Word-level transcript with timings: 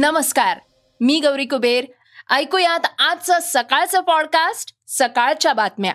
नमस्कार 0.00 0.58
मी 1.00 1.20
गौरी 1.20 1.44
कुबेर. 1.44 1.84
ऐकूयात 2.30 2.80
आजचं 2.98 3.38
सकाळचं 3.42 4.00
पॉडकास्ट 4.00 4.74
सकाळच्या 4.88 5.52
बातम्या. 5.52 5.92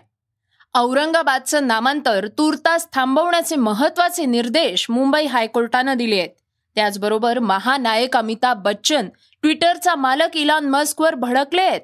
औरंगाबादचं 0.74 1.68
नामांतर 1.68 2.28
तूर्तास 2.28 2.88
थांबवण्याचे 2.94 3.56
महत्त्वाचे 3.56 4.26
निर्देश 4.26 4.86
मुंबई 4.90 5.26
हायकोर्टानं 5.26 5.94
दिले 5.94 6.18
आहेत 6.18 6.30
त्याचबरोबर 6.76 7.40
महानायक 7.40 8.18
अमिताभ 8.18 8.64
बच्चन 8.64 9.10
ट्विटरचा 9.42 9.96
मालक 9.96 10.36
इलॉन 10.36 10.66
मस्कवर 10.66 11.16
भडकले 11.16 11.62
आहेत 11.62 11.82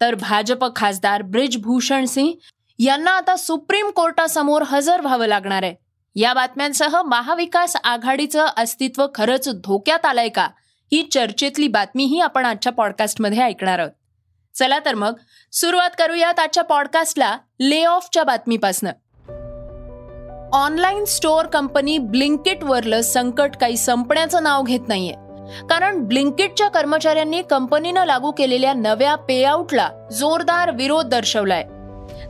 तर 0.00 0.14
भाजप 0.14 0.76
खासदार 0.76 1.22
ब्रिजभूषण 1.22 2.04
सिंह 2.04 2.32
यांना 2.78 3.10
आता 3.10 3.36
सुप्रीम 3.36 3.90
कोर्टासमोर 3.90 4.62
हजर 4.62 5.00
व्हावं 5.00 5.26
लागणार 5.26 5.62
आहे. 5.62 5.74
या 6.16 6.34
बातम्यांसह 6.34 7.02
महाविकास 7.02 7.76
आघाडीचं 7.84 8.46
अस्तित्व 8.56 9.06
खरंच 9.14 9.48
धोक्यात 9.48 10.06
आलंय 10.06 10.28
का? 10.28 10.48
ही 10.92 11.02
चर्चेतली 11.02 11.68
बातमीही 11.68 12.20
आपण 12.20 12.46
आजच्या 12.46 12.72
पॉडकास्टमध्ये 12.72 13.42
ऐकणार 13.42 13.78
आहोत. 13.78 13.90
चला 14.54 14.78
तर 14.78 14.94
मग 14.94 15.14
सुरुवात 15.52 15.90
करूयात 15.98 16.40
आजच्या 16.40 16.64
पॉडकास्टला 16.64 17.38
ले 17.60 17.84
ऑफच्या 17.84 18.24
बातमीपासनं. 18.24 18.90
ऑनलाईन 20.52 21.04
स्टोअर 21.04 21.46
कंपनी 21.46 21.98
ब्लिंकिट 21.98 22.64
वरलं 22.64 23.00
संकट 23.00 23.56
काही 23.56 23.76
संपण्याचं 23.76 24.42
नाव 24.42 24.62
घेत 24.62 24.80
नाहीये. 24.88 25.14
कारण 25.70 25.98
ब्लिंकिटच्या 25.98 26.68
कर्मचाऱ्यांनी 26.68 27.42
कंपनीनं 27.42 28.04
लागू 28.04 28.30
केलेल्या 28.30 28.74
नव्या 28.74 29.14
पेआउटला 29.14 29.90
जोरदार 30.12 30.70
विरोध 30.70 31.06
दर्शवलाय. 31.06 31.64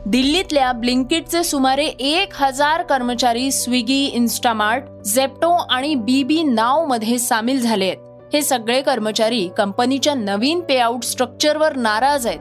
दिल्लीतल्या 0.05 0.71
ब्लिंकिटचे 0.71 1.43
सुमारे 1.43 1.85
एक 1.85 2.33
हजार 2.33 2.83
कर्मचारी 2.83 3.51
स्विगी 3.51 4.05
इन्स्टामार्ट 4.05 4.83
झेप्टो 5.05 5.51
आणि 5.51 5.95
बीबी 5.95 6.43
नावमध्ये 6.43 7.19
सामील 7.19 7.61
झाले 7.61 7.85
आहेत. 7.85 8.06
हे 8.33 8.41
सगळे 8.41 8.81
कर्मचारी 8.81 9.49
कंपनीच्या 9.57 10.13
नवीन 10.13 10.61
पेआउट 10.61 11.03
स्ट्रक्चरवर 11.03 11.75
नाराज 11.75 12.27
आहेत. 12.27 12.39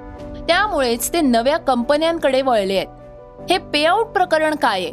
त्यामुळेच 0.49 1.13
ते 1.13 1.21
नव्या 1.21 1.57
कंपन्यांकडे 1.57 2.43
वळले 2.43 2.77
आहेत. 2.77 2.87
हे 3.51 3.59
पेआउट 3.59 4.07
प्रकरण 4.07 4.55
काय 4.55 4.85
आहे? 4.85 4.93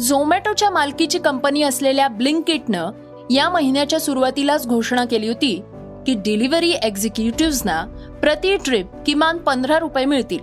झोमॅटोच्या 0.00 0.70
मालकीची 0.70 1.18
कंपनी 1.18 1.62
असलेल्या 1.62 2.08
ब्लिंकिटनं 2.08 2.90
या 3.30 3.48
महिन्याच्या 3.48 4.00
सुरुवातीलाच 4.00 4.66
घोषणा 4.66 5.04
केली 5.04 5.28
होती 5.28 5.62
की 6.06 6.14
डिलिव्हरी 6.14 6.70
एक्झिक्युटिव्हना 6.82 7.84
प्रति 8.20 8.56
ट्रिप 8.56 8.86
किमान 9.06 9.38
पंधरा 9.38 9.78
रुपये 9.78 10.04
मिळतील. 10.04 10.38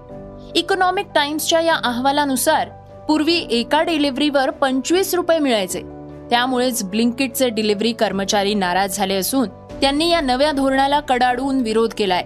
इकॉनॉमिक 0.55 1.07
टाइम्सच्या 1.15 1.59
या 1.59 1.75
अहवालानुसार 1.75 2.69
पूर्वी 3.07 3.47
एका 3.51 3.81
डिलिव्हरीवर 3.81 4.49
पंचवीस 4.49 5.13
रुपये 5.13 5.39
मिळायचे. 5.39 5.81
त्यामुळेच 6.29 6.83
ब्लिंकिटचे 6.83 7.49
डिलिव्हरी 7.49 7.93
कर्मचारी 7.93 8.53
नाराज 8.53 8.97
झाले 8.97 9.13
असून 9.13 9.49
त्यांनी 9.81 10.09
या 10.09 10.21
नव्या 10.21 10.51
धोरणाला 10.51 10.99
कडाडून 10.99 11.59
विरोध 11.61 11.93
केलाय. 11.97 12.23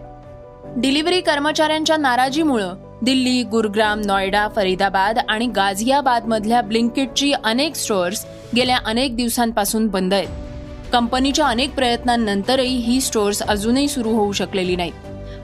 डिलिव्हरी 0.78 1.22
कर्मचाऱ्यांच्या 1.22 1.98
नाराजीमुळं 1.98 2.74
दिल्ली 3.02 3.44
गुरुग्राम 3.44 4.02
नॉयडा 4.06 4.48
फरीदाबाद 4.56 5.20
आणि 5.30 5.48
गाझियाबाद 5.48 6.25
मधल्या 6.25 6.62
ब्लिंकिटची 6.62 7.34
अनेक 7.44 7.75
स्टोअर्स 7.75 8.25
गेल्या 8.56 8.78
अनेक 8.86 9.16
दिवसांपासून 9.16 9.88
बंद 9.88 10.14
आहेत. 10.14 10.28
कंपनीच्या 10.94 11.46
अनेक 11.46 11.75
प्रयत्नांनंतरही 11.75 12.75
ही 12.75 13.02
स्टोअर्स 13.02 13.42
अजूनही 13.42 13.88
सुरू 13.88 14.09
होऊ 14.09 14.31
शकलेली 14.31 14.75
नाहीत. 14.75 14.94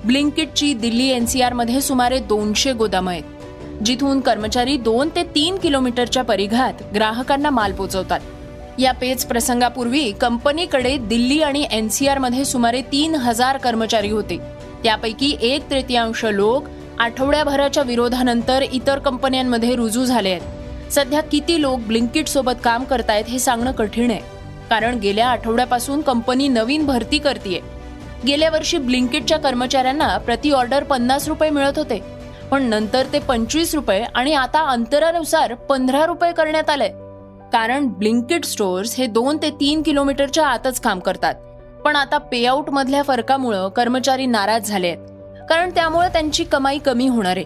ब्लिंकिटची 0.06 0.74
दिल्ली 0.74 1.08
एनसीआरमध्ये 1.08 1.82
सुमारे 1.82 2.20
दोनशे 2.20 2.74
गोदामं 2.74 3.12
आहेत 3.12 3.84
जिथून 3.86 4.20
कर्मचारी 4.20 4.78
दोन 4.78 5.10
ते 5.16 5.24
तीन 5.24 5.58
किलोमीटरच्या 5.58 6.24
परिघात 6.24 6.74
ग्राहकांना 6.96 7.50
माल 7.50 7.74
पोचवतात. 7.74 8.20
या 8.80 8.92
पेच 8.92 9.26
प्रसंगापूर्वी 9.26 10.12
कंपनीकडे 10.12 10.98
दिल्ली 10.98 11.42
आणि 11.42 11.68
एन 11.72 11.90
सी 11.90 12.08
आरमध्ये 12.08 12.46
सुमारे 12.46 12.82
तीन 12.82 13.16
हजार 13.16 13.58
कर्मचारी 13.58 14.10
होते. 14.10 14.38
त्यापैकी 14.84 15.38
एक 15.42 15.70
तृतीयांश 15.72 16.26
लोक 16.26 16.64
आठवड्याभराच्या 17.00 17.84
विरोधानंतर 17.84 18.62
इतर 18.62 19.00
कंपन्यांमध्ये 19.00 19.76
रुजू 19.76 20.06
झाले 20.06 20.30
आहेत. 20.30 20.92
सध्या 20.92 21.22
किती 21.22 21.62
लोक 21.62 21.80
ब्लिंकिट 21.80 22.28
सोबत 22.28 22.62
काम 22.64 22.84
करतायत 22.84 23.26
हे 23.26 23.40
सांगणं 23.40 23.72
कठीण 23.72 24.12
आहे. 24.12 24.20
कारण 24.70 25.00
गेल्या 25.00 25.28
आठवड्यापासून 25.28 26.02
कंपनी 26.02 26.48
नवीन 26.48 26.86
भरती 26.86 27.18
करतीये. 27.18 27.60
गेल्या 28.28 28.50
वर्षी 28.50 28.78
ब्लिंकिटच्या 28.78 29.40
कर्मचाऱ्यांना 29.40 30.18
प्रति 30.18 30.52
ऑर्डर 30.52 30.84
पन्नास 30.84 31.28
रुपये 31.28 31.50
मिळत 31.50 31.78
होते. 31.78 32.04
पण 32.52 32.64
नंतर 32.64 33.06
ते 33.14 33.20
पंचवीस 33.20 33.76
रुपये 33.76 34.04
आणि 34.16 34.34
आता 34.34 34.70
अंतरानुसार 34.70 35.54
पंधरा 35.54 36.06
रुपये 36.06 36.32
करण्यात 36.32 36.70
आलंय 36.70 37.07
कारण 37.54 37.88
ब्लिंकिट 37.88 38.46
स्टोअर्स 38.46 38.96
हे 38.96 39.08
दोन 39.08 39.38
ते 39.38 39.50
तीन 39.50 39.82
किलोमीटरच्या 39.82 40.48
आतच 40.48 40.80
काम 40.80 41.00
करतात. 41.00 41.36
पण 41.86 41.96
आता 41.96 42.18
पेआउट 42.18 42.70
मधल्या 42.70 43.04
फरकामुळं 43.04 43.70
कर्मचारी 43.70 44.26
नाराज 44.26 44.68
झाले 44.68 44.88
आहेत. 44.88 44.98
कारण 45.50 45.70
त्यामुळे 45.70 46.08
त्यांची 46.08 46.44
कमाई 46.44 46.78
कमी 46.78 47.08
होणार 47.08 47.38
आहे. 47.38 47.46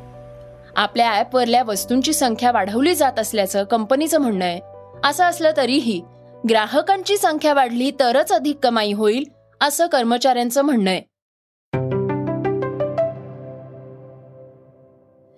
आपल्या 0.76 1.20
ऍपवरल्या 1.20 1.64
वस्तूंची 1.64 2.14
संख्या 2.14 2.52
वाढवली 2.52 2.96
जात 2.96 3.20
असल्याचं 3.20 3.64
कंपनीचं 3.64 4.20
म्हणणं 4.20 4.46
आहे. 4.46 4.60
असं 5.04 5.24
असलं 5.24 5.52
तरीही 5.58 6.02
ग्राहकांची 6.50 7.18
संख्या 7.18 7.54
वाढली 7.54 7.92
तरच 8.00 8.32
अधिक 8.32 8.58
कमाई 8.64 8.94
होईल 8.94 9.24
असं 9.62 9.88
कर्मचाऱ्यांचं 9.88 10.62
म्हणणं 10.62 10.90
आहे. 10.90 11.02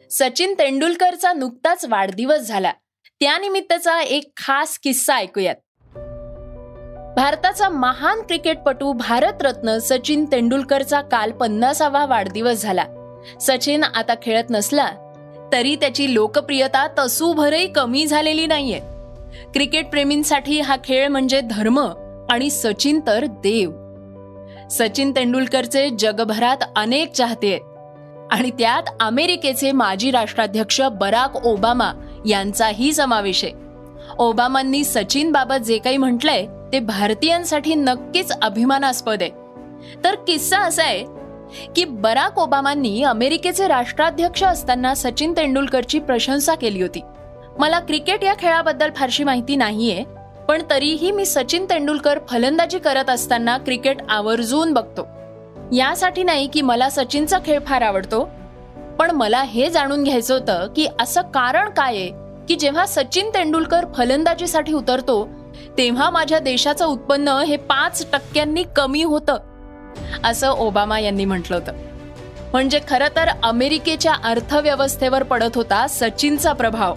सचिन 0.09 0.53
तेंडुलकरचा 0.59 1.33
नुकताच 1.33 1.85
वाढदिवस 1.85 2.39
झाला. 2.39 2.71
त्यानिमित्तचा 3.23 4.01
एक 4.01 4.31
खास 4.37 4.79
किस्सा 4.79 5.15
ऐकूयात. 5.15 5.55
भारताचा 7.15 7.69
महान 7.69 8.21
क्रिकेटपटू 8.21 8.93
भारतरत्न 8.93 9.77
सचिन 9.77 10.25
तेंडुलकरचा 10.31 11.01
काल 11.01 11.31
पन्नासावा 11.31 12.05
वाढदिवस 12.05 12.61
झाला. 12.61 12.85
सचिन 13.41 13.83
आता 13.83 14.13
खेळत 14.23 14.43
नसला 14.49 14.87
तरी 15.51 15.75
त्याची 15.75 16.13
लोकप्रियता 16.13 16.87
तसूभरही 16.99 17.67
कमी 17.67 18.05
झालेली 18.05 18.47
नाहीये. 18.47 18.79
क्रिकेटप्रेमींसाठी 19.53 20.61
हा 20.61 20.75
खेळ 20.83 21.07
म्हणजे 21.07 21.41
धर्म 21.41 21.79
आणि 22.29 22.49
सचिन 22.49 22.99
तर 23.07 23.25
देव. 23.25 23.71
सचिन 24.67 25.11
तेंडुलकरचे 25.11 25.89
जगभरात 25.89 26.57
अनेक 26.75 27.11
चाहते 27.11 27.51
आहेत. 27.51 27.61
आणि 28.31 28.49
त्यात 28.49 28.83
अमेरिकेचे 28.99 29.71
माजी 29.71 30.11
राष्ट्राध्यक्ष 30.11 30.81
बराक 30.81 31.45
ओबामा 31.45 31.91
यांचाही 32.25 32.93
समावेश 32.93 33.43
आहे. 33.43 33.53
ओबामांनी 34.19 34.83
सचिन 34.83 35.31
बाबत 35.31 35.63
जे 35.63 35.77
काही 35.77 35.97
म्हटलंय 35.97 36.45
ते 36.71 36.79
भारतीयांसाठी 36.79 37.75
नक्कीच 37.75 38.31
अभिमानास्पद 38.41 39.21
आहे. 39.21 39.31
तर 40.03 40.15
किस्सा 40.15 40.57
असा 40.57 40.83
आहे 40.83 41.05
की 41.75 41.85
बराक 41.85 42.39
ओबामांनी 42.39 43.03
अमेरिकेचे 43.03 43.67
राष्ट्राध्यक्ष 43.67 44.43
असताना 44.43 44.93
सचिन 44.95 45.33
तेंडुलकरची 45.37 45.99
प्रशंसा 45.99 46.55
केली 46.55 46.81
होती. 46.81 47.01
मला 47.59 47.79
क्रिकेट 47.79 48.23
या 48.23 48.33
खेळाबद्दल 48.39 48.89
फारशी 48.95 49.23
माहिती 49.23 49.55
नाहीये 49.55 50.03
पण 50.47 50.61
तरीही 50.69 51.11
मी 51.11 51.25
सचिन 51.25 51.65
तेंडुलकर 51.65 52.19
फलंदाजी 52.29 52.79
करत 52.79 53.09
असताना 53.09 53.57
क्रिकेट 53.57 53.97
आवर्जून 54.09 54.73
बघतो. 54.73 55.07
यासाठी 55.73 56.23
नाही 56.23 56.47
की 56.47 56.61
मला 56.61 56.89
सचिनचा 56.89 57.39
खेळ 57.45 57.59
फार 57.65 57.81
आवडतो 57.81 58.29
पण 58.99 59.11
मला 59.11 59.41
हे 59.41 59.69
जाणून 59.69 60.03
घ्यायचं 60.03 60.33
होतं 60.33 60.67
की 60.75 60.87
असं 60.99 61.21
कारण 61.21 61.69
काय 61.69 61.95
आहे 61.97 62.11
की 62.47 62.55
जेव्हा 62.55 62.85
सचिन 62.85 63.29
तेंडुलकर 63.29 63.85
फलंदाजीसाठी 63.95 64.73
उतरतो 64.73 65.25
तेव्हा 65.77 66.09
माझ्या 66.09 66.39
देशाचं 66.39 66.85
उत्पन्न 66.85 67.29
हे 67.47 67.57
पाच 67.57 68.05
टक्क्यांनी 68.13 68.63
कमी 68.75 69.03
होतं 69.03 69.37
असं 70.23 70.49
ओबामा 70.49 70.99
यांनी 70.99 71.25
म्हटलं 71.25 71.55
होतं. 71.55 71.71
म्हणजे 72.53 72.79
खरं 72.89 73.07
तर 73.15 73.29
अमेरिकेच्या 73.43 74.13
अर्थव्यवस्थेवर 74.23 75.23
पडत 75.23 75.55
होता 75.55 75.85
सचिनचा 75.87 76.53
प्रभाव. 76.53 76.95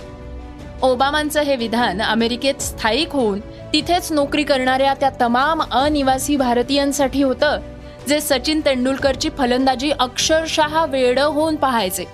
ओबामांचं 0.83 1.43
हे 1.43 1.57
विधान 1.57 2.03
अमेरिकेत 2.03 2.63
स्थायिक 2.63 3.13
होऊन 3.13 3.41
तिथेच 3.73 4.11
नोकरी 4.13 4.43
करणाऱ्या 4.43 4.95
त्या 4.95 5.11
तमाम 5.21 5.63
अनिवासी 5.63 6.37
भारतीयांसाठी 6.37 7.23
होतं 7.23 7.61
जे 8.09 8.21
सचिन 8.21 8.61
तेंडुलकरची 8.61 9.31
फलंदाजी 9.39 9.91
अक्षरशः 9.91 10.85
वेड 10.85 11.19
होऊन 11.19 11.57
पाहायचे. 11.57 12.05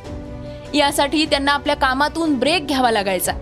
यासाठी 0.75 1.25
त्यांना 1.25 1.53
आपल्या 1.53 1.77
कामातून 1.77 2.35
ब्रेक 2.35 2.67
घ्यावा 2.67 2.91
लागायचा 2.91 3.33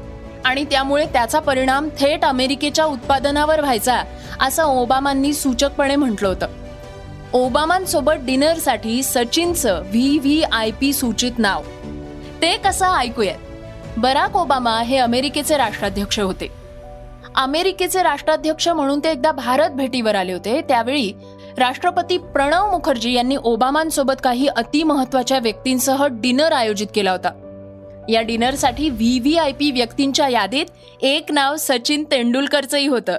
आणि 0.44 0.64
त्यामुळे 0.64 1.06
त्याचा 1.06 1.38
परिणाम 1.38 1.88
थेट 1.99 2.25
अमेरिकेच्या 2.25 2.85
उत्पादनावर 2.85 3.61
व्हायचा 3.61 4.02
असं 4.41 4.64
ओबामांनी 4.64 5.32
सूचकपणे 5.32 5.97
म्हटलं 5.97 6.29
होतं. 6.29 6.47
ओबामांसोबत 7.32 8.12
डिनरसाठी 8.20 9.02
सचिनचं 9.02 9.81
व्ही 9.81 10.19
व्ही 10.19 10.43
आय 10.43 10.70
पी 10.81 10.93
सूचित 10.93 11.32
नाव. 11.38 11.62
ते 12.43 12.56
कसं 12.56 12.94
ऐकूयात? 12.94 13.38
बराक 13.97 14.37
ओबामा 14.37 14.79
हे 14.82 14.97
अमेरिकेचे 14.97 15.56
राष्ट्राध्यक्ष 15.56 16.20
होते. 16.20 16.49
अमेरिकेचे 17.35 18.02
राष्ट्राध्यक्ष 18.02 18.69
म्हणून 18.69 18.99
ते 18.99 19.11
एकदा 19.11 19.32
भारत 19.32 19.70
भेटीवर 19.70 20.14
आले 20.14 20.32
होते 20.32 20.61
त्यावेळी 20.61 21.12
राष्ट्रपती 21.58 22.19
प्रणव 22.19 22.70
मुखर्जी 22.70 23.12
यांनी 23.12 23.37
ओबामांसोबत 23.44 24.14
काही 24.25 24.47
अतिमहत्वाच्या 24.47 25.38
व्यक्तींसह 25.38 26.06
डिनर 26.11 26.52
आयोजित 26.52 26.87
केला 26.94 27.11
होता. 27.11 27.47
या 28.08 28.20
डिनरसाठी 28.23 28.91
व्ही 28.91 29.19
व्ही 29.19 29.37
आय 29.37 29.52
पी 29.52 29.70
व्यक्तींच्या 29.70 30.29
यादीत 30.29 30.67
एक 31.02 31.32
नाव 31.32 31.56
सचिन 31.58 32.05
तेंडुलकरचंही 32.11 32.87
होतं. 32.87 33.12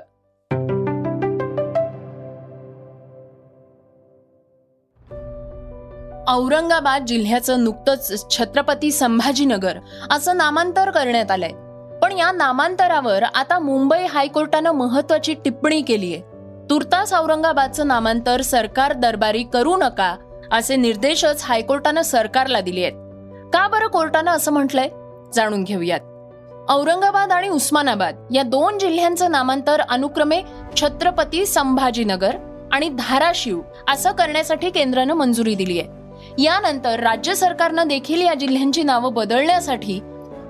औरंगाबाद 6.28 7.06
जिल्ह्याचं 7.06 7.64
नुकतंच 7.64 8.30
छत्रपती 8.30 8.92
संभाजीनगर 8.92 9.78
असं 10.12 10.38
नामांतर 10.38 10.92
करण्यात 10.92 11.32
आलंय. 11.32 11.52
पण 12.02 12.12
या 12.12 12.32
नामांतरावर 12.32 13.24
आता 13.24 13.60
मुंबई 13.60 14.06
हायकोर्टानं 14.06 14.72
महत्वाची 14.72 15.34
टिप्पणी 15.34 15.82
केली 15.82 16.14
आहे 16.14 16.31
तुर्तास 16.72 17.14
औरंगाबादचं 17.14 17.88
नामांतर 17.88 18.42
सरकार 18.42 18.94
दरबारी 18.94 19.44
करू 19.44 19.76
नका 19.78 20.16
असे 20.52 20.76
निर्देशच 20.76 21.44
हायकोर्टानं 21.44 22.02
सरकारला 22.02 22.62
दिले 22.62 22.82
आहेत. 22.82 22.94
का 23.54 23.68
बरं 23.68 23.88
कोर्टानं 23.88 24.32
असं 24.32 24.52
म्हटलंय? 24.52 24.88
जाणून 25.34 25.64
घेऊयात. 25.64 26.00
औरंगाबाद 26.70 27.32
आणि 27.32 27.50
उस्मानाबाद 27.50 28.26
या 28.34 28.44
दोन 28.44 28.80
जिल्ह्यांचं 28.80 29.32
नामांतर 29.32 29.82
अनुक्रमे 29.82 30.42
छत्रपती 30.76 31.46
संभाजीनगर 31.46 32.36
आणि 32.72 32.90
धाराशिव 32.90 33.62
असं 33.90 34.12
करण्यासाठी 34.12 34.70
केंद्रानं 34.70 35.14
मंजुरी 35.14 35.56
दिली 35.56 35.80
आहे. 35.80 35.90
यानंतर 36.44 37.00
राज्य 37.00 37.36
सरकारनं 37.36 37.88
देखील 37.88 38.22
या 38.22 38.34
जिल्ह्यांची 38.34 38.84
नावं 38.84 39.14
बदलण्यासाठी 39.14 40.00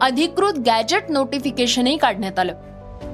अधिकृत 0.02 0.54
गॅजेट 0.66 1.04
नोटिफिकेशनही 1.10 1.98
काढण्यात 1.98 2.40
आलं. 2.40 2.54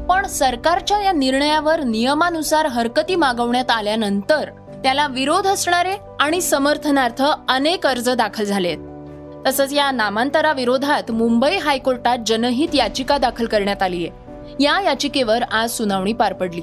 पण 0.09 0.25
सरकारच्या 0.25 1.01
या 1.03 1.11
निर्णयावर 1.11 1.79
नियमानुसार 1.79 2.65
हरकती 2.65 3.15
मागवण्यात 3.15 3.71
आल्यानंतर 3.71 4.49
त्याला 4.83 5.07
विरोध 5.07 5.47
असणारे 5.47 5.95
आणि 6.19 6.41
समर्थनार्थ 6.41 7.23
अनेक 7.49 7.87
अर्ज 7.87 8.09
दाखल 8.09 8.43
झाले 8.43 8.67
आहेत 8.67 9.47
तसंच 9.47 9.73
या 9.73 9.91
नामांतराविरोधात 9.91 11.11
मुंबई 11.11 11.57
हायकोर्टात 11.57 12.17
जनहित 12.25 12.75
याचिका 12.75 13.17
दाखल 13.17 13.45
करण्यात 13.45 13.83
आली 13.83 14.07
आहे. 14.07 14.55
या 14.59 14.79
याचिकेवर 14.81 15.43
आज 15.43 15.69
सुनावणी 15.69 16.13
पार 16.13 16.33
पडली. 16.33 16.61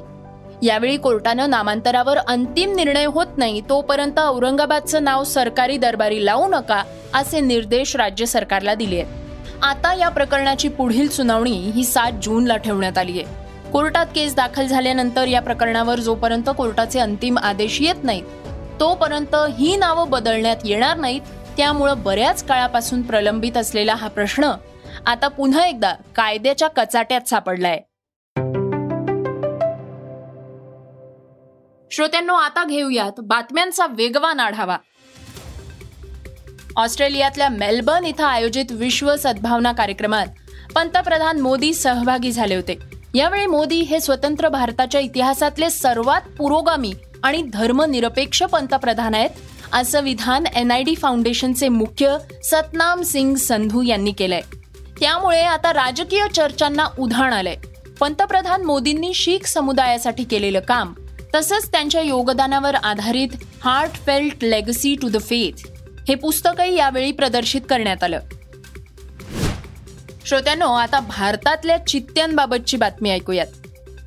यावेळी 0.62 0.96
कोर्टानं 0.96 1.50
नामांतरावर 1.50 2.18
अंतिम 2.18 2.74
निर्णय 2.74 3.04
होत 3.04 3.26
नाही 3.36 3.60
तोपर्यंत 3.68 4.18
औरंगाबादचं 4.18 5.04
नाव 5.04 5.24
सरकारी 5.24 5.76
दरबारी 5.76 6.24
लावू 6.26 6.46
नका 6.46 6.82
असे 7.14 7.40
निर्देश 7.40 7.96
राज्य 7.96 8.26
सरकारला 8.26 8.74
दिले 8.74 9.00
आहेत. 9.00 9.23
आता 9.62 9.94
या 9.94 10.08
प्रकरणाची 10.08 10.68
पुढील 10.68 11.08
सुनावणी 11.08 11.70
ही 11.70 11.84
सात 11.84 12.12
जूनला 12.22 12.56
ठेवण्यात 12.56 12.98
आली 12.98 13.20
आहे. 13.20 13.44
कोर्टात 13.70 14.06
केस 14.14 14.34
दाखल 14.34 14.66
झाल्यानंतर 14.66 15.26
या 15.26 15.42
प्रकरणावर 15.42 15.98
जोपर्यंत 15.98 16.50
कोर्टाचे 16.56 16.98
अंतिम 16.98 17.38
आदेश 17.38 17.80
येत 17.80 18.04
नाहीत 18.04 18.22
तोपर्यंत 18.80 19.34
ही 19.34 19.76
नावं 19.76 20.10
बदलण्यात 20.10 20.56
येणार 20.64 20.96
नाहीत 20.96 21.20
त्यामुळं 21.56 22.02
बऱ्याच 22.02 22.44
काळापासून 22.44 23.02
प्रलंबित 23.02 23.56
असलेला 23.56 23.94
हा 23.94 24.08
प्रश्न 24.08 24.50
आता 25.06 25.28
पुन्हा 25.28 25.66
एकदा 25.66 25.94
कायद्याच्या 26.16 26.68
कचाट्यात 26.68 27.28
सापडलाय. 27.28 27.80
श्रोत्यांनो 31.90 32.34
आता 32.34 32.64
घेऊयात 32.64 33.20
बातम्यांचा 33.22 33.86
वेगवान 33.86 34.40
आढावा. 34.40 34.76
ऑस्ट्रेलियातल्या 36.76 37.48
मेलबर्न 37.48 38.04
इथं 38.04 38.24
आयोजित 38.24 38.64
विश्व 38.70 39.16
सद्भावना 39.16 39.72
कार्यक्रमात 39.72 40.26
पंतप्रधान 40.74 41.40
मोदी 41.40 41.72
सहभागी 41.74 42.32
झाले 42.32 42.54
होते. 42.54 42.78
यावेळी 43.14 43.46
मोदी 43.46 43.80
हे 43.80 44.00
स्वतंत्र 44.00 44.48
भारताच्या 44.48 45.00
इतिहासातले 45.00 45.70
सर्वात 45.70 46.20
पुरोगामी 46.38 46.92
आणि 47.22 47.42
धर्मनिरपेक्ष 47.52 48.42
पंतप्रधान 48.42 49.14
आहेत 49.14 49.30
असं 49.72 50.02
विधान 50.02 50.46
एनआयडी 50.46 50.94
फाउंडेशनचे 50.94 51.68
मुख्य 51.68 52.16
सतनाम 52.44 53.02
सिंग 53.02 53.34
संधू 53.34 53.82
यांनी 53.82 54.12
केलंय. 54.12 54.40
त्यामुळे 55.00 55.40
आता 55.40 55.72
राजकीय 55.72 56.26
चर्चांना 56.34 56.86
उधाण 56.98 57.32
आलंय. 57.32 57.56
पंतप्रधान 58.00 58.62
मोदींनी 58.62 59.12
शीख 59.14 59.46
समुदायासाठी 59.46 60.24
केलेलं 60.24 60.60
काम 60.60 60.92
तसंच 61.34 61.72
त्यांच्या 61.72 62.00
योगदानावर 62.00 62.74
आधारित 62.74 63.28
heartfelt 64.06 64.44
legacy 64.44 64.94
to 65.02 65.08
the 65.08 65.20
faith 65.20 65.66
हे 66.08 66.14
पुस्तकही 66.14 66.76
यावेळी 66.76 67.12
प्रदर्शित 67.12 67.60
करण्यात 67.70 68.04
आलं. 68.04 68.20
श्रोत्यांनो 70.26 70.66
आता 70.66 71.00
भारतातल्या 71.00 71.86
चित्त्यांबाबतची 71.86 72.76
बातमी 72.76 73.10
ऐकूयात. 73.10 73.46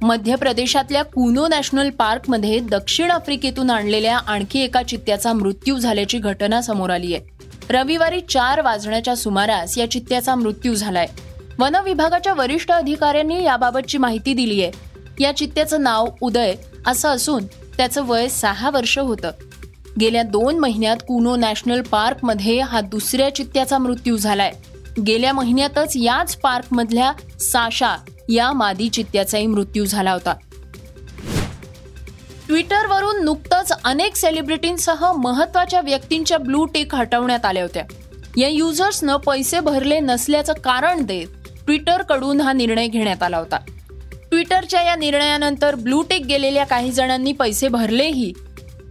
मध्य 0.01 0.35
प्रदेशातल्या 0.35 1.03
कुनो 1.03 1.47
नॅशनल 1.47 1.89
पार्कमध्ये 1.89 2.59
दक्षिण 2.59 3.11
आफ्रिकेतून 3.11 3.69
आणलेल्या 3.69 4.17
आणखी 4.17 4.59
एका 4.59 4.83
चित्त्याचा 4.83 5.33
मृत्यू 5.33 5.77
झाल्याची 5.77 6.17
घटना 6.17 6.61
समोर 6.61 6.89
आली 6.89 7.15
आहे. 7.15 7.23
रविवारी 7.69 8.21
चार 8.21 8.61
वाजण्याच्या 8.61 9.15
सुमारास 9.15 9.77
या 9.77 9.91
चित्त्याचा 9.91 10.35
मृत्यू 10.35 10.75
झालाय. 10.75 11.07
वन 11.59 11.75
विभागाच्या 11.75 12.33
वरिष्ठ 12.33 12.71
अधिकाऱ्यांनी 12.71 13.43
याबाबतची 13.43 13.97
माहिती 13.97 14.33
दिली 14.33 14.63
आहे 14.63 14.71
या 15.19 15.35
चित्त्याचं 15.35 15.81
नाव 15.81 16.07
उदय 16.21 16.55
असं 16.87 17.09
असून 17.09 17.45
त्याचं 17.45 18.07
वय 18.07 18.27
सहा 18.27 18.69
वर्ष 18.69 18.97
होतं. 18.99 19.31
गेल्या 19.99 20.23
दोन 20.23 20.59
महिन्यात 20.59 20.97
कुनो 20.97 21.35
नॅशनल 21.35 21.81
पार्कमध्ये 21.81 22.61
हा 22.61 22.81
दुसऱ्या 22.81 23.35
चित्त्याचा 23.35 23.77
मृत्यू 23.77 24.17
झालाय. 24.17 24.51
गेल्या 25.07 25.33
महिन्यातच 25.33 25.93
याच 25.95 26.35
पार्कमधल्या 26.35 27.11
साशा 27.39 27.95
या 28.29 28.51
मादी 28.51 28.89
चित्त्याचाही 28.89 29.47
मृत्यू 29.47 29.85
झाला 29.85 30.11
होता. 30.11 30.33
ट्विटरवरून 32.47 33.23
नुकतंच 33.23 33.71
अनेक 33.83 34.15
सेलिब्रिटींसह 34.15 35.11
महत्त्वाच्या 35.11 35.81
व्यक्तींच्या 35.81 36.37
ब्लू 36.37 36.65
टिक 36.65 36.95
हटवण्यात 36.95 37.45
आल्या 37.45 37.63
होत्या. 37.63 37.83
या 38.37 38.47
युजर्सनं 38.47 39.17
पैसे 39.17 39.59
भरले 39.59 39.99
नसल्याचं 39.99 40.53
कारण 40.53 41.03
देत 41.03 41.27
ट्विटरकडून 41.65 42.41
हा 42.41 42.53
निर्णय 42.53 42.87
घेण्यात 42.87 43.23
आला 43.23 43.37
होता. 43.37 43.57
ट्विटरच्या 44.31 44.81
या 44.81 44.95
निर्णयानंतर 44.95 45.75
ब्लू 45.75 46.01
टिक 46.01 46.25
गेलेल्या 46.25 46.65
काही 46.65 46.91
जणांनी 46.91 47.31
पैसे 47.31 47.67
भरलेही 47.67 48.33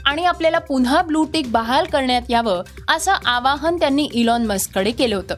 आणि 0.06 0.25
आपल्याला 0.25 0.58
पुन्हा 0.58 1.02
ब्लूटिक 1.02 1.52
बहाल 1.52 1.86
करण्यात 1.86 2.22
यावं 2.28 2.62
असं 2.88 3.12
आवाहन 3.25 3.76
त्यांनी 3.76 4.08
इलॉन 4.12 4.46
मस्ककडे 4.46 4.90
केलं 4.90 5.16
होतं. 5.16 5.34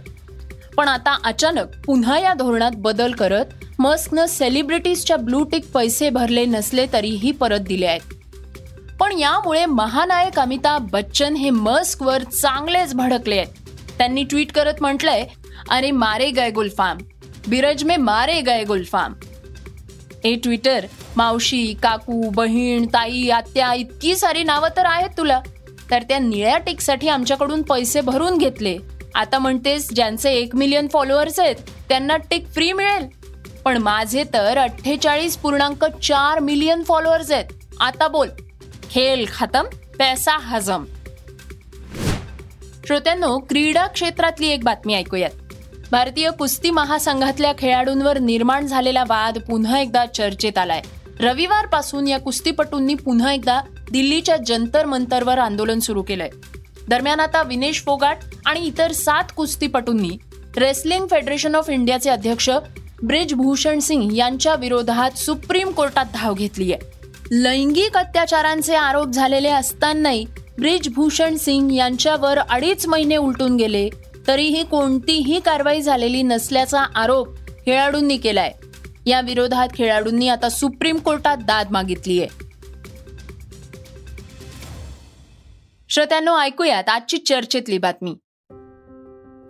पण 0.76 0.88
आता 0.88 1.18
अचानक 1.24 1.66
पुन्हा 1.86 2.18
या 2.18 2.34
धोरणात 2.34 2.70
बदल 2.74 3.12
करत 3.12 3.44
मस्कनं 3.78 4.26
सेलिब्रिटीजच्या 4.26 5.16
ब्लूटिक 5.16 5.70
पैसे 5.74 6.10
भरले 6.10 6.44
नसले 6.44 6.86
तरीही 6.92 7.32
परत 7.32 7.60
दिले 7.60 7.86
आहेत. 7.86 8.14
पण 9.00 9.18
यामुळे 9.18 9.66
महानायक 9.66 10.38
अमिताभ 10.38 10.90
बच्चन 10.90 11.34
हे 11.34 11.50
मस्कवर 11.50 12.22
चांगलेच 12.22 12.94
भडकले 12.94 13.36
आहेत. 13.36 13.52
त्यांनी 13.98 14.24
ट्विट 14.24 14.52
करत 14.52 14.74
म्हटलंय 14.80 15.26
अरे 15.70 15.90
मारे 15.90 16.30
गए 16.30 16.50
गुलफाम. 16.50 16.98
बिरज 17.48 17.84
मे 17.84 17.96
मारे 17.96 18.40
गए 18.40 18.64
गुलफाम. 18.64 19.14
ए 20.24 20.34
ट्विटर 20.34 20.86
मावशी 21.18 21.74
काकू 21.82 22.30
बहीण 22.30 22.86
ताई 22.86 23.28
आत्या 23.28 23.74
इतकी 23.74 24.16
सारी 24.16 24.42
नावं 24.42 24.68
तर 24.76 24.82
आहेत 24.84 25.10
तुला. 25.18 25.40
तर 25.90 26.02
त्या 26.02 26.18
निळ्या 26.18 26.58
टिकसाठी 26.58 27.08
आमच्याकडून 27.08 27.62
पैसे 27.62 28.00
भरून 28.00 28.38
घेतले. 28.38 28.78
आता 29.14 29.38
म्हणतेस 29.38 29.92
ज्यांचे 29.94 30.32
एक 30.32 30.56
मिलियन 30.56 30.88
फॉलोअर्स 30.88 31.40
आहेत 31.40 31.56
त्यांना 31.88 32.16
टिक 32.16 32.46
फ्री 32.46 32.72
मिळेल. 32.72 33.06
पण 33.64 33.76
माझे 33.76 34.24
तर 34.34 34.58
अठ्ठेचाळीस 34.58 35.36
पूर्णांक 35.36 35.84
चार 35.84 36.38
मिलियन 36.38 36.82
फॉलोअर्स 36.82 37.30
आहेत. 37.30 37.44
आता 37.80 38.08
बोल. 38.08 38.28
खेळ 38.90 39.24
खतम 39.34 39.64
पैसा 39.98 40.38
हजम. 40.38 40.84
श्रोत्यांनो 42.86 43.38
क्रीडा 43.38 43.86
क्षेत्रातली 43.86 44.48
एक 44.48 44.64
बातमी 44.64 44.94
ऐकूयात. 44.94 45.30
भारतीय 45.92 46.30
कुस्ती 46.30 46.70
महासंघातल्या 46.70 47.52
खेळाडूंवर 47.58 48.18
निर्माण 48.18 48.66
झालेला 48.66 49.02
वाद 49.02 49.38
पुन्हा 49.38 49.80
एकदा 49.80 50.06
चर्चेत 50.06 50.58
आलाय. 50.58 50.82
रविवारपासून 51.20 52.08
या 52.08 52.18
कुस्तीपटूंनी 52.18 52.94
पुन्हा 52.94 53.32
एकदा 53.32 53.60
दिल्लीच्या 53.92 54.36
जंतर 54.36 54.86
मंतरवर 54.86 55.38
आंदोलन 55.38 55.78
सुरू 55.78 56.02
केलंय. 56.02 56.28
दरम्यान 56.88 57.20
आता 57.20 57.42
विनेश 57.42 57.82
फोगाट 57.82 58.16
आणि 58.46 58.60
इतर 58.60 58.92
सात 58.92 59.24
कुस्तीपटूंनी 59.36 60.10
रेसलिंग 60.56 61.06
फेडरेशन 61.06 61.54
ऑफ 61.54 61.70
इंडियाचे 61.70 62.10
अध्यक्ष 62.10 62.50
ब्रिजभूषण 63.02 63.78
सिंग 63.78 64.16
यांच्या 64.16 64.54
विरोधात 64.54 65.18
सुप्रीम 65.18 65.70
कोर्टात 65.70 66.06
धाव 66.14 66.34
घेतली 66.34 66.72
आहे 66.72 66.96
लैंगिक 67.30 67.96
अत्याचारांचे 67.96 68.74
आरोप 68.74 69.08
झालेले 69.08 69.48
असतानाही 69.48 70.26
ब्रिजभूषण 70.58 71.36
सिंग 71.36 71.72
यांच्यावर 71.72 72.38
अडीच 72.38 72.86
महिने 72.86 73.16
उलटून 73.16 73.56
गेले 73.56 73.88
तरीही 74.26 74.62
कोणतीही 74.62 75.40
कारवाई 75.40 75.80
झालेली 75.80 76.22
नसल्याचा 76.22 76.80
आरोप 76.80 77.28
खेळाडूंनी 77.66 78.16
केलाय. 78.16 78.52
या 79.08 79.20
विरोधात 79.20 79.68
खेळाडूंनी 79.74 80.28
आता 80.28 80.48
सुप्रीम 80.48 80.96
कोर्टात 80.96 81.36
दाद 81.36 81.70
मागितलीय. 81.70 82.26
श्रोत्यांनो 85.88 86.38
ऐकूयात 86.38 86.88
आजची 86.88 87.16
चर्चेतली 87.16 87.78
बातमी. 87.78 88.14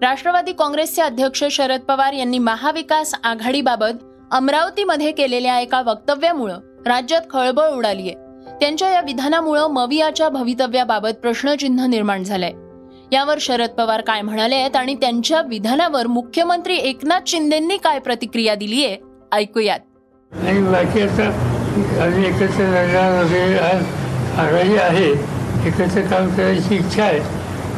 राष्ट्रवादी 0.03 0.53
काँग्रेसचे 0.53 1.03
अध्यक्ष 1.03 1.45
शरद 1.51 1.81
पवार 1.81 2.13
यांनी 2.13 2.39
महाविकास 2.39 3.15
आघाडीबाबत 3.25 4.05
अमरावतीमध्ये 4.31 5.13
केलेल्या 5.13 5.61
एका 5.61 5.83
वक्तव्यामुळं 5.83 6.61
राज्यात 6.87 7.23
खळबळ 7.31 7.69
उडालीय. 7.69 8.13
त्यांच्या 8.61 8.89
या 8.89 9.01
विधानामुळं 9.01 9.67
मवियाच्या 9.67 10.29
भवितव्याबाबत 10.29 11.15
प्रश्नचिन्ह 11.23 11.87
निर्माण 11.87 12.25
झालंय. 12.25 12.53
यावर 13.13 13.39
शरद 13.41 13.71
पवार 13.71 14.01
काय 14.01 14.23
म्हणाले 14.23 14.55
आहेत 14.55 14.77
आणि 14.77 14.95
त्यांच्या 14.95 15.41
विधानावर 15.41 16.07
मुख्यमंत्री 16.07 16.77
एकनाथ 16.77 17.21
शिंदेंनी 17.27 17.77
काय 17.77 17.99
प्रतिक्रिया 17.99 18.55
दिली 18.55 18.85
आहे 18.85 19.08
ऐकूयात 19.33 19.81
आणि 20.33 20.61
बाकी 20.63 21.01
आता 21.01 21.27
आम्ही 22.05 22.27
एकत्र 22.27 22.65
लढणार 22.65 23.25
वगैरे 23.25 23.59
आज 23.59 23.83
आघाडी 24.39 24.77
आहे 24.77 25.11
एकत्र 25.69 26.01
काम 26.01 26.29
करायची 26.35 26.75
इच्छा 26.75 27.05
आहे 27.05 27.21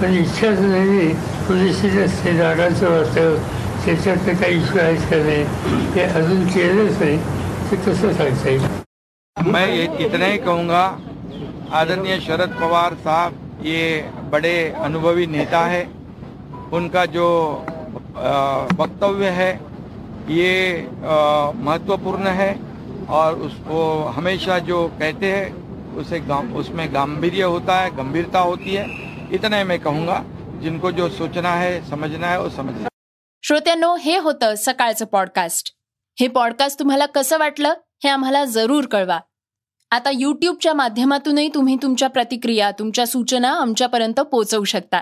पण 0.00 0.12
इच्छाच 0.14 0.60
नाही 0.60 2.36
जागांचं 2.36 3.36
त्याच्यात 3.84 4.16
काही 4.16 4.56
इश्यू 4.56 4.80
आहेत 4.80 5.00
का 5.10 5.16
नाही 5.16 5.42
हे 5.94 6.02
अजून 6.02 6.46
केलंच 6.46 7.02
नाही 7.02 7.18
ते 7.70 7.76
कसं 7.76 8.12
सांगता 8.12 8.48
येईल 8.48 8.62
मैं 9.46 9.66
ये 9.68 9.86
इतना 9.98 10.26
ही 10.26 10.38
कहूँगा 10.38 10.90
आदरणीय 11.72 12.18
शरद 12.20 12.50
पवार 12.50 12.94
साहब 12.94 13.32
ये 13.66 14.02
बड़े 14.32 14.72
अनुभवी 14.84 15.26
नेता 15.26 15.60
है। 15.66 15.82
उनका 16.72 17.04
जो 17.04 17.26
वक्तव्य 18.78 19.28
है 19.30 19.52
ये 20.30 20.82
महत्त्वपूर्ण 21.56 22.26
है 22.30 22.52
और 23.10 23.38
उसको 23.46 23.82
हमेशा 24.16 24.58
जो 24.58 24.86
कहते 24.98 25.30
हैं 25.32 25.98
उसे 26.00 26.18
गाम 26.26 26.52
उसमें 26.56 26.86
गांधीर्य 26.94 27.44
होता 27.44 27.78
है 27.80 27.88
गंभीरता 27.96 28.40
होती 28.40 28.76
है। 28.76 28.84
इतना 29.34 29.56
ही 29.56 29.64
मैं 29.64 29.78
कहूँगा 29.78 30.18
जिनको 30.62 30.90
जो 30.90 31.08
सोचना 31.08 31.54
है 31.54 31.80
समझना 31.88 32.26
है 32.26 32.38
वो 32.40 32.48
समझ 32.48 32.74
श्रोत्यांनो 33.42 33.94
हे 33.96 34.16
होतं 34.18 34.54
सकाळचं 34.54 35.04
पॉडकास्ट 35.04 35.72
हे 36.18 36.28
पॉडकास्ट 36.28 36.78
तुम्हाला 36.78 37.06
कसं 37.06 37.38
वाटलं 37.38 37.74
हे 38.04 38.08
आम्हाला 38.08 38.44
जरूर 38.44 38.86
कळवा. 38.86 39.18
आता 39.90 40.10
यूट्यूबच्या 40.12 40.74
माध्यमातूनही 40.74 41.48
तुम्ही 41.48 41.76
तुमच्या 41.82 42.08
प्रतिक्रिया 42.08 42.70
तुमच्या 42.70 43.06
सूचना 43.06 43.50
आमच्यापर्यंत 43.52 44.20
पोहोचवू 44.20 44.64
शकता. 44.64 45.00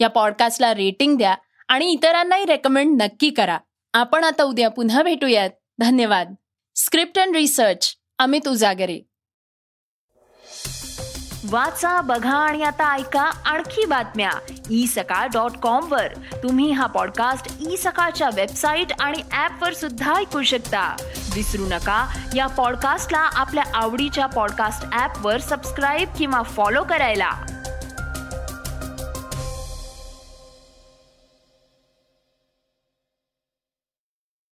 या 0.00 0.08
पॉडकास्टला 0.08 0.72
रेटिंग 0.74 1.16
द्या 1.16 1.34
आणि 1.68 1.90
इतरांनाही 1.92 2.44
रेकमेंड 2.44 3.02
नक्की 3.02 3.30
करा. 3.30 3.58
आपण 3.92 4.24
आता 4.24 4.42
उद्या 4.42 4.70
पुन्हा 4.70 5.02
भेटूयात. 5.02 5.50
धन्यवाद. 5.78 6.34
Script 6.76 7.18
and 7.18 7.36
research 7.36 7.96
Amit 8.18 8.48
Ujagare. 8.48 9.00
वाचा 11.50 12.00
बघा 12.00 12.36
आणि 12.36 12.62
आता 12.62 12.96
ऐका 12.96 13.22
आणखी 13.22 13.84
बातम्या. 13.84 14.30
ई 14.70 14.86
सकाळ 14.86 15.26
डॉट 15.26 15.50
कॉम 15.50 15.92
वर. 15.92 16.06
तुम्ही 16.42 16.70
हा 16.70 16.86
पॉडकास्ट 16.86 17.56
ई 17.70 17.76
सकाळच्या 17.76 18.30
वेबसाईट 18.34 18.86
आणि 19.00 19.22
ऍप 19.32 19.62
वर 19.62 19.74
सुद्धा 19.74 20.14
ऐकू 20.14 20.42
शकता. 20.42 20.96
विसरू 21.34 21.66
नका 21.66 22.18
या 22.36 22.46
पॉडकास्टला 22.46 23.18
आपल्या 23.18 23.64
आवडीच्या 23.74 24.26
पॉडकास्ट 24.26 24.98
ऍप 24.98 25.26
वर 25.26 25.40
सबस्क्राईब 25.40 26.08
किंवा 26.18 26.42
फॉलो 26.42 26.84
करायला. 26.84 27.30